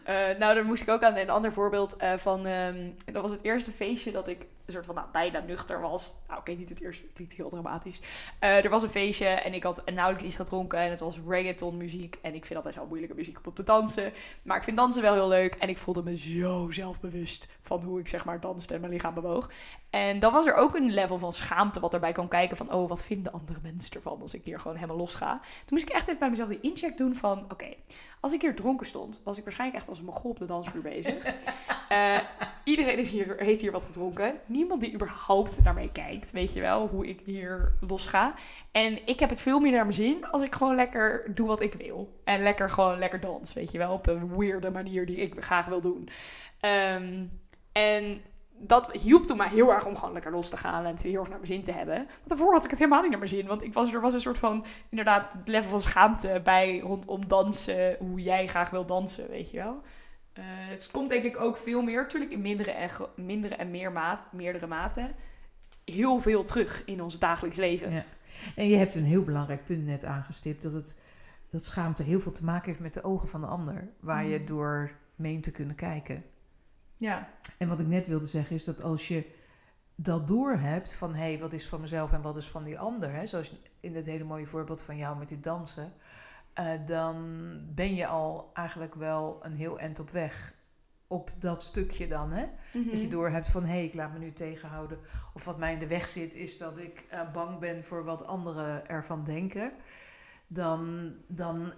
[0.03, 2.45] Eh, nou, daar moest ik ook aan een ander voorbeeld eh, van.
[2.45, 6.15] ehm, dat was het eerste feestje dat ik een soort van nou, bijna nuchter was.
[6.27, 8.01] Nou, oké, niet het eerste, het klinkt heel dramatisch.
[8.39, 11.77] Eh, er was een feestje en ik had nauwelijks iets gedronken en het was reggaeton
[11.77, 12.17] muziek.
[12.21, 14.13] En ik vind best wel moeilijke muziek om op te dansen.
[14.41, 17.99] Maar ik vind dansen wel heel leuk en ik voelde me zo zelfbewust van hoe
[17.99, 19.49] ik zeg maar danste en mijn lichaam bewoog.
[19.97, 22.89] En dan was er ook een level van schaamte wat erbij kwam kijken van, oh,
[22.89, 25.31] wat vinden andere mensen ervan als ik hier gewoon helemaal los ga.
[25.41, 27.73] Toen moest ik echt even bij mezelf die incheck doen van, oké,
[28.19, 30.81] als ik hier dronken stond, was ik waarschijnlijk echt als een mogol op de dansvloer
[30.83, 31.25] bezig.
[31.87, 32.19] Eh,
[32.63, 34.33] iedereen is hier, heeft hier wat gedronken.
[34.45, 38.33] Niemand die überhaupt naar mij kijkt, weet je wel, hoe ik hier los ga.
[38.71, 41.61] En ik heb het veel meer naar mijn zin als ik gewoon lekker doe wat
[41.61, 42.19] ik wil.
[42.23, 45.65] En lekker gewoon lekker dans, weet je wel, op een weirde manier die ik graag
[45.65, 46.09] wil doen.
[46.59, 47.25] Ehm,
[47.71, 48.21] en
[48.59, 51.19] dat hielp toen mij heel erg om gewoon lekker los te gaan en het heel
[51.19, 51.95] erg naar mijn zin te hebben.
[51.95, 53.47] Want daarvoor had ik het helemaal niet naar mijn zin.
[53.47, 57.27] Want ik was, er was een soort van, inderdaad, het level van schaamte bij rondom
[57.27, 57.95] dansen.
[57.99, 59.81] Hoe jij graag wil dansen, weet je wel.
[60.33, 63.91] Eh, het komt denk ik ook veel meer, natuurlijk in mindere en, mindere en meer
[63.91, 65.15] maat, meerdere maten,
[65.85, 67.91] heel veel terug in ons dagelijks leven.
[67.91, 68.03] Ja.
[68.55, 70.63] En je hebt een heel belangrijk punt net aangestipt.
[70.63, 70.99] Dat, het,
[71.49, 73.89] dat schaamte heel veel te maken heeft met de ogen van de ander.
[73.99, 74.45] Waar je Mm.
[74.45, 76.23] door meent te kunnen kijken.
[76.97, 77.29] Ja.
[77.57, 79.25] En wat ik net wilde zeggen is dat als je
[79.95, 83.11] dat doorhebt van hé, hey, wat is van mezelf en wat is van die ander,
[83.11, 85.93] hè, zoals in het hele mooie voorbeeld van jou met die dansen,
[86.53, 87.15] eh, dan
[87.75, 90.55] ben je al eigenlijk wel een heel eind op weg
[91.07, 92.45] op dat stukje dan, hè?
[92.73, 92.89] Mhm.
[92.89, 94.99] Dat je doorhebt van hé, hey, ik laat me nu tegenhouden.
[95.33, 98.25] Of wat mij in de weg zit, is dat ik eh, bang ben voor wat
[98.25, 99.71] anderen ervan denken.
[100.47, 101.73] Dan, dan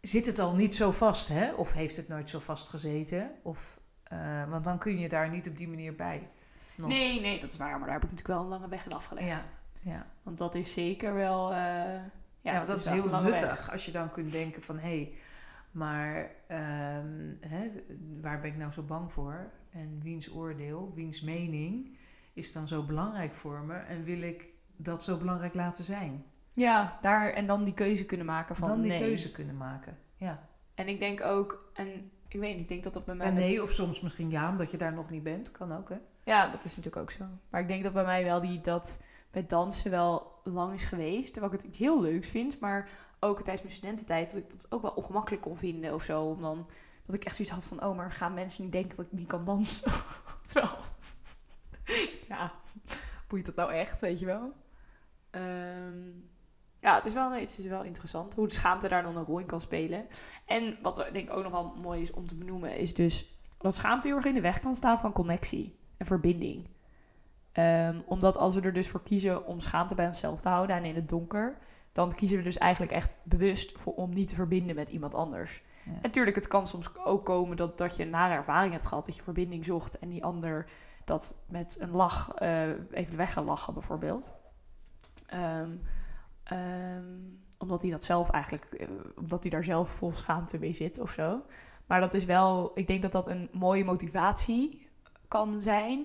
[0.00, 1.52] zit het al niet zo vast, hè?
[1.52, 3.30] Of heeft het nooit zo vast gezeten?
[3.42, 3.78] Of,
[4.14, 6.28] eh, want dan kun je daar niet op die manier bij.
[6.76, 6.88] Nog.
[6.88, 7.78] Nee, nee, dat is waar.
[7.78, 9.26] Maar daar heb ik natuurlijk wel een lange weg in afgelegd.
[9.26, 9.40] Ja,
[9.80, 10.06] ja.
[10.22, 11.50] Want dat is zeker wel...
[11.50, 13.22] eh, ja, ja, want dat is heel weg.
[13.22, 15.12] nuttig als je dan kunt denken van hé, hey,
[15.70, 17.70] maar ehm, hè,
[18.20, 19.50] waar ben ik nou zo bang voor?
[19.70, 21.96] En wiens oordeel, wiens mening
[22.32, 23.74] is dan zo belangrijk voor me?
[23.74, 24.44] En wil ik
[24.76, 26.24] dat zo belangrijk laten zijn?
[26.52, 29.00] Ja, daar en dan die keuze kunnen maken van dan die nee.
[29.00, 29.98] keuze kunnen maken.
[30.16, 30.48] Ja.
[30.74, 33.26] En ik denk ook, en ik weet niet, ik denk dat dat bij mij...
[33.26, 35.50] En met- nee, of soms misschien ja, omdat je daar nog niet bent.
[35.50, 35.96] Kan ook, hè?
[36.24, 37.24] Ja, dat is natuurlijk ook zo.
[37.50, 41.32] Maar ik denk dat bij mij wel die, dat met dansen wel lang is geweest.
[41.32, 42.60] Terwijl ik het iets heel leuks vind.
[42.60, 42.88] Maar
[43.20, 46.22] ook tijdens mijn studententijd dat ik dat ook wel ongemakkelijk kon vinden of zo.
[46.22, 46.66] Om dan,
[47.06, 49.26] dat ik echt zoiets had van, oh, maar gaan mensen niet denken dat ik niet
[49.26, 49.92] kan dansen?
[50.46, 50.76] Terwijl,
[52.28, 52.52] ja,
[53.28, 54.52] boeit dat nou echt, weet je wel?
[55.30, 56.10] Ehm,
[56.84, 59.38] ja, het is, wel, het is wel interessant hoe de schaamte daar dan een rol
[59.38, 60.06] in kan spelen.
[60.46, 63.74] En wat denk ik ook nog wel mooi is om te benoemen, is dus dat
[63.74, 66.68] schaamte heel erg in de weg kan staan van connectie en verbinding.
[67.52, 70.84] Ehm, omdat als we er dus voor kiezen om schaamte bij onszelf te houden en
[70.84, 71.58] in het donker,
[71.92, 75.62] dan kiezen we dus eigenlijk echt bewust voor om niet te verbinden met iemand anders.
[75.84, 75.92] Ja.
[75.92, 79.06] En Natuurlijk, het kan soms ook komen dat, dat je een nare ervaring hebt gehad,
[79.06, 80.66] dat je verbinding zocht en die ander
[81.04, 84.38] dat met een lach eh, even weg lachen, bijvoorbeeld.
[85.26, 85.70] Ehm,
[86.44, 87.04] ehm,
[87.58, 91.10] omdat hij dat zelf eigenlijk, eh, omdat hij daar zelf vol schaamte mee zit of
[91.10, 91.42] zo.
[91.86, 94.88] Maar dat is wel, ik denk dat dat een mooie motivatie
[95.28, 96.04] kan zijn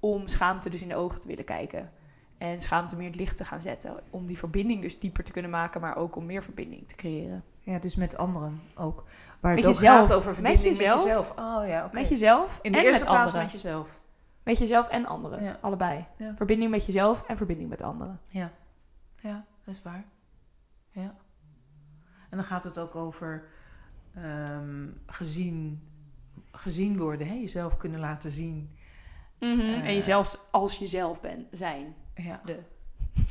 [0.00, 1.92] om schaamte dus in de ogen te willen kijken.
[2.38, 4.00] En schaamte meer het licht te gaan zetten.
[4.10, 7.44] Om die verbinding dus dieper te kunnen maken, maar ook om meer verbinding te creëren.
[7.60, 9.04] Ja, dus met anderen ook.
[9.40, 9.98] Waar het Met ook jezelf.
[9.98, 11.02] gaat over Met verbinding met jezelf.
[11.02, 11.30] jezelf.
[11.30, 11.88] Oh ja.
[11.92, 13.52] Met jezelf In de en eerste met plaats anderen.
[13.52, 14.00] met jezelf.
[14.42, 15.42] Met jezelf en anderen.
[15.42, 15.58] Ja.
[15.60, 16.06] Allebei.
[16.16, 16.34] Ja.
[16.36, 18.20] Verbinding met jezelf en verbinding met anderen.
[18.26, 18.50] Ja,
[19.16, 20.04] ja, dat is waar.
[20.90, 21.16] Ja.
[22.30, 23.48] En dan gaat het ook over
[24.14, 25.88] ehm, gezien,
[26.50, 27.34] gezien worden, hè?
[27.34, 28.76] jezelf kunnen laten zien.
[29.38, 29.60] Mhm.
[29.60, 29.86] Eh.
[29.86, 31.94] en jezelf als jezelf ben, zijn.
[32.14, 32.40] Ja.
[32.44, 32.62] De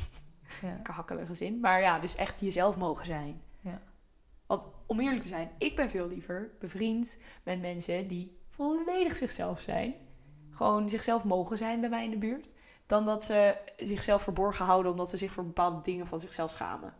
[0.62, 0.80] ja.
[0.82, 1.60] hakkelige zin.
[1.60, 3.40] Maar ja, dus echt jezelf mogen zijn.
[3.60, 3.80] Ja.
[4.46, 9.60] Want om eerlijk te zijn, ik ben veel liever bevriend met mensen die volledig zichzelf
[9.60, 9.94] zijn.
[10.50, 12.54] Gewoon zichzelf mogen zijn bij mij in de buurt.
[12.88, 16.94] Dan dat ze zichzelf verborgen houden omdat ze zich voor bepaalde dingen van zichzelf schamen.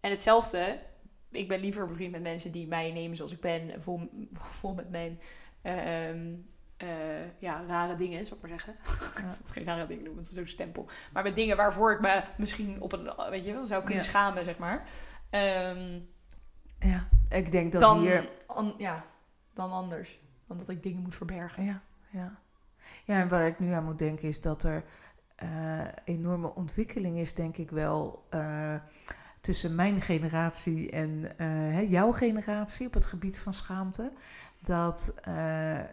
[0.00, 0.78] En hetzelfde,
[1.30, 3.82] ik ben liever bevriend met mensen die mij nemen zoals ik ben.
[3.82, 5.20] Vol, vol met mijn
[5.62, 6.36] ehm,
[6.76, 8.76] eh, ja, rare dingen, zou ik maar zeggen.
[9.24, 9.30] Ja.
[9.30, 10.88] Ik geen rare dingen noemen, want het is zo'n stempel.
[11.12, 14.08] Maar met dingen waarvoor ik me misschien op een, weet je wel, zou kunnen Ja.
[14.08, 14.88] schamen, zeg maar.
[15.30, 16.00] Ehm,
[16.78, 17.08] ja.
[17.28, 18.28] Ik denk dat dan, hier...
[18.46, 19.04] an- ja,
[19.54, 20.18] dan anders.
[20.46, 21.64] Dan dat ik dingen moet verbergen.
[21.64, 22.42] Ja, ja.
[23.04, 24.84] Ja, en waar ik nu aan moet denken is dat er
[25.34, 28.74] eh, enorme ontwikkeling is, denk ik wel, eh,
[29.40, 34.12] tussen mijn generatie en eh, hè, jouw generatie op het gebied van schaamte.
[34.60, 35.14] Dat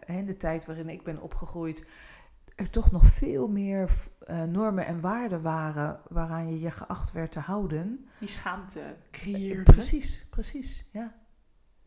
[0.06, 1.86] in de tijd waarin ik ben opgegroeid,
[2.56, 3.90] er toch nog veel meer
[4.48, 8.08] normen en waarden waren waaraan je je geacht werd te houden.
[8.18, 9.62] Die schaamte creëerde.
[9.62, 11.14] Precies, precies, ja.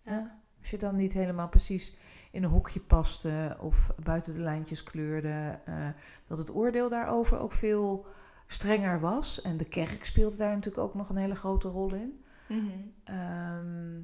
[0.02, 0.12] Ja.
[0.12, 0.40] ja.
[0.60, 1.94] Als je dan niet helemaal precies
[2.36, 5.88] in een hokje paste of buiten de lijntjes kleurde, eh,
[6.26, 8.06] dat het oordeel daarover ook veel
[8.48, 9.42] strenger was.
[9.42, 12.24] En de kerk speelde daar natuurlijk ook nog een hele grote rol in.
[12.48, 12.68] Mhm.
[13.04, 13.96] Ehm,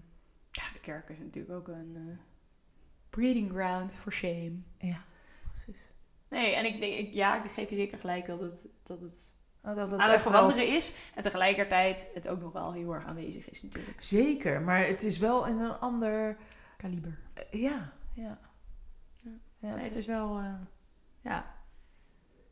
[0.51, 2.17] Ja, de kerk is natuurlijk ook een eh,
[3.09, 4.53] breeding ground for shame.
[4.77, 5.03] ja,
[5.51, 5.91] precies.
[6.29, 9.33] Nee, en ik denk, ik, ja, ik geef je zeker gelijk dat het, dat het
[9.61, 10.93] Nou, dat het aan het wel- veranderen is.
[11.15, 14.03] En tegelijkertijd het ook nog wel heel erg aanwezig is natuurlijk.
[14.03, 16.37] Zeker, maar het is wel in een ander.
[16.77, 17.19] Kaliber.
[17.51, 18.39] ja, ja.
[19.23, 19.31] Ja.
[19.57, 20.53] Ja, Nee, het- is wel, eh,
[21.21, 21.55] ja,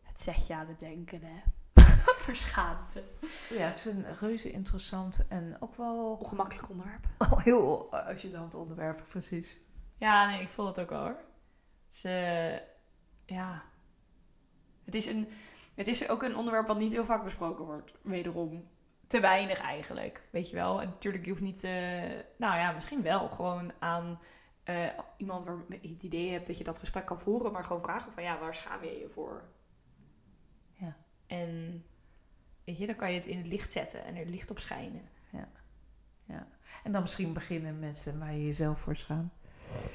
[0.03, 1.41] het zet je aan het denken, hè.
[2.29, 3.03] Verschaamte.
[3.49, 7.07] ja, het is een reuze interessant en ook wel Ongemakkelijk onderwerp.
[7.43, 9.59] heel als je dan het onderwerp precies.
[9.97, 11.15] Ja, nee, ik voel het ook wel hoor.
[11.87, 12.55] Dus, eh,
[13.25, 13.63] ja.
[14.85, 15.27] Het is, een,
[15.75, 17.93] het is ook een onderwerp wat niet heel vaak besproken wordt.
[18.01, 18.67] Wederom.
[19.07, 20.81] Te weinig eigenlijk, weet je wel.
[20.81, 21.63] En natuurlijk, je hoeft niet...
[21.63, 21.71] eh,
[22.37, 24.19] nou ja, misschien wel gewoon aan
[24.69, 27.51] eh, iemand waar je het idee hebt dat je dat gesprek kan voeren.
[27.51, 29.43] Maar gewoon vragen van, ja, waar schaam je je voor?
[30.73, 30.97] Ja.
[31.27, 31.83] En
[32.63, 35.09] weet je, dan kan je het in het licht zetten en er licht op schijnen.
[36.83, 39.33] En dan misschien beginnen met eh, waar je jezelf voor schaamt.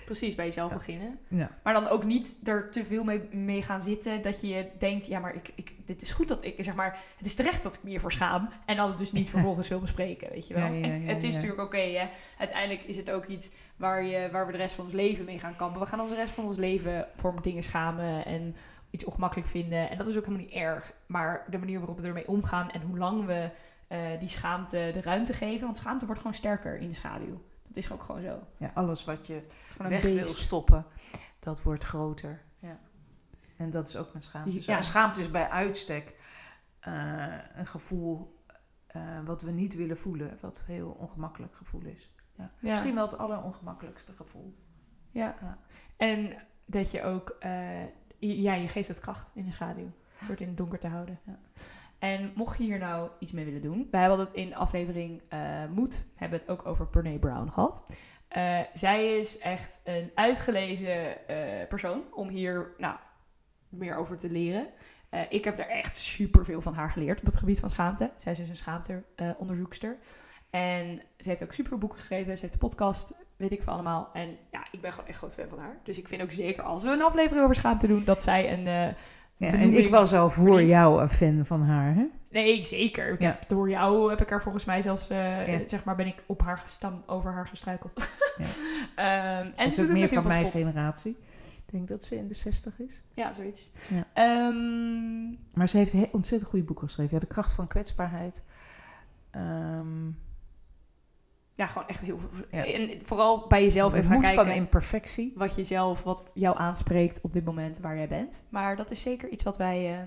[0.05, 0.77] Precies, bij jezelf Ja.
[0.77, 1.19] beginnen.
[1.29, 1.51] Ja.
[1.63, 5.19] Maar dan ook niet er te veel mee, mee gaan zitten dat je denkt, ja,
[5.19, 7.83] maar ik, ik, dit is goed dat ik, zeg maar, het is terecht dat ik
[7.83, 8.49] me hiervoor schaam.
[8.67, 10.73] En dan het dus niet vervolgens wil bespreken, weet je wel.
[10.73, 12.09] Ja, het is natuurlijk oké, hè.
[12.39, 15.39] Uiteindelijk is het ook iets waar, je, waar we de rest van ons leven mee
[15.39, 15.81] gaan kampen.
[15.81, 18.57] We gaan ons de rest van ons leven voor dingen schamen en
[18.91, 19.91] iets ongemakkelijk vinden.
[19.91, 20.93] En dat is ook helemaal niet erg.
[21.07, 23.51] Maar de manier waarop we ermee omgaan en hoe lang we
[23.89, 25.65] eh, die schaamte de ruimte geven.
[25.65, 27.43] Want schaamte wordt gewoon sterker in de schaduw.
[27.75, 28.47] Dat is ook gewoon zo.
[28.57, 29.43] ja, alles wat je
[29.79, 30.87] weg wil stoppen,
[31.39, 32.43] dat wordt groter.
[32.59, 32.79] Ja.
[33.57, 34.63] En dat is ook met schaamte.
[34.63, 34.73] zo.
[34.73, 34.83] Ja.
[34.83, 36.17] Schaamte is bij uitstek
[36.81, 38.43] eh, een gevoel
[38.87, 42.11] eh, wat we niet willen voelen, wat een heel ongemakkelijk gevoel is.
[42.37, 42.51] Ja.
[42.61, 42.71] Ja.
[42.71, 44.55] Misschien wel het allerongemakkelijkste gevoel.
[45.11, 45.37] Ja.
[45.41, 45.59] Ja.
[45.97, 47.85] En dat je ook, eh,
[48.19, 49.91] ja, je geeft het kracht in de schaduw.
[50.21, 51.21] Door het in het donker te houden.
[51.25, 51.39] Ja.
[52.05, 55.65] En mocht je hier nou iets mee willen doen, wij hebben het in aflevering eh
[55.71, 57.87] Moed, hebben het ook over Brene Brown gehad.
[58.29, 62.97] Eh, zij is echt een uitgelezen eh, persoon om hier nou,
[63.69, 64.67] meer over te leren.
[65.29, 68.11] Ik heb er echt super veel van haar geleerd op het gebied van schaamte.
[68.17, 69.97] Zij is dus een schaamte-onderzoekster.
[70.51, 72.37] en ze heeft ook super boeken geschreven.
[72.37, 74.11] Ze heeft een podcast, weet ik veel allemaal.
[74.13, 75.79] En ja, ik ben gewoon echt groot fan van haar.
[75.83, 78.95] Dus ik vind ook zeker als we een aflevering over schaamte doen, dat zij een...
[79.37, 82.05] Ja, en ik was al voor jou een fan van haar, hè?
[82.31, 83.13] Nee, zeker.
[83.13, 83.27] Ik Ja.
[83.27, 85.59] heb- door jou heb ik haar volgens mij zelfs, eh, Ja.
[85.69, 87.93] zeg maar, ben ik op haar gestam, over haar gestruikeld.
[88.37, 88.45] Ja.
[88.95, 90.53] Ehm, en En ze is doet ook meer van mijn spot.
[90.61, 91.17] generatie.
[91.67, 93.03] Ik denk dat ze in de 60 is.
[93.15, 93.71] Ja, zoiets.
[93.89, 94.05] Ja.
[94.13, 97.15] Ehm, Maar ze heeft he- ontzettend goede boeken geschreven.
[97.15, 98.43] Ja, de kracht van kwetsbaarheid.
[99.31, 100.07] Ehm,
[101.55, 102.29] ja, gewoon echt heel veel.
[102.51, 102.67] Ja.
[102.67, 105.33] En vooral bij jezelf even gaan kijken van imperfectie.
[105.37, 108.45] wat je zelf, wat jou aanspreekt op dit moment waar jij bent.
[108.49, 109.99] Maar dat is zeker iets wat wij eh,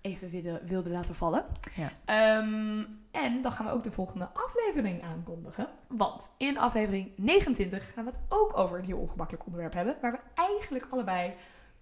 [0.00, 1.44] even wilden, wilden laten vallen.
[1.74, 1.90] Ja.
[2.04, 5.68] Ehm, en dan gaan we ook de volgende aflevering aankondigen.
[5.88, 9.96] Want in aflevering 29 gaan we het ook over een heel ongemakkelijk onderwerp hebben.
[10.00, 11.32] Waar we eigenlijk allebei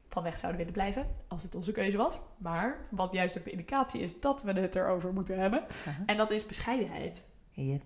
[0.08, 1.06] van weg zouden willen blijven.
[1.28, 2.20] Als het onze keuze was.
[2.38, 5.64] Maar wat juist ook de indicatie is dat we het erover moeten hebben.
[6.06, 7.24] En dat is bescheidenheid.
[7.50, 7.76] Ja.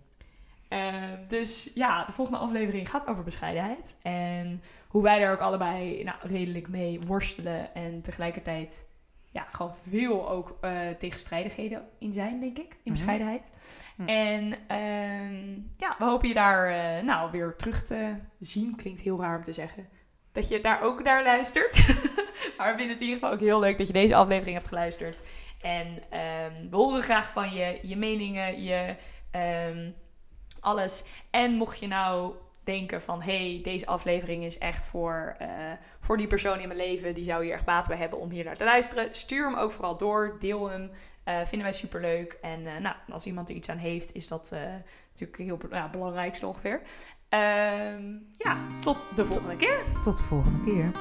[0.72, 0.94] Eh,
[1.28, 3.96] dus ja, de volgende aflevering gaat over bescheidenheid.
[4.02, 7.74] En hoe wij daar ook allebei nou, redelijk mee worstelen.
[7.74, 8.86] En tegelijkertijd
[9.30, 12.72] ja, gewoon veel ook eh, tegenstrijdigheden in zijn, denk ik.
[12.72, 12.92] In Mhm.
[12.92, 13.52] bescheidenheid.
[13.96, 14.08] Hm.
[14.08, 18.76] En ehm, ja, we hopen je daar eh, nou weer terug te zien.
[18.76, 19.88] Klinkt heel raar om te zeggen.
[20.32, 21.86] Dat je daar ook naar luistert.
[22.58, 24.68] maar we vinden het in ieder geval ook heel leuk dat je deze aflevering hebt
[24.68, 25.20] geluisterd.
[25.60, 28.96] En ehm, we horen graag van je, je meningen, je
[29.30, 29.90] ehm,
[30.62, 31.04] alles.
[31.30, 33.22] En mocht je nou denken van...
[33.22, 35.48] hey, deze aflevering is echt voor, eh,
[36.00, 37.14] voor die persoon in mijn leven...
[37.14, 39.08] die zou hier echt baat bij hebben om hier naar te luisteren.
[39.12, 40.36] Stuur hem ook vooral door.
[40.38, 40.90] Deel hem.
[41.24, 42.38] Uh, vinden wij super leuk.
[42.40, 44.60] En uh, nou, als iemand er iets aan heeft, is dat uh,
[45.10, 46.82] natuurlijk heel ja, belangrijkste ongeveer.
[47.28, 49.82] Ehm, ja, tot de volgende keer.
[50.04, 50.92] Tot de volgende keer.